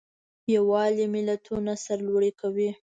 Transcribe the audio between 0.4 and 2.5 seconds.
یووالی ملتونه سرلوړي